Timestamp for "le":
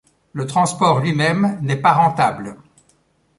0.33-0.47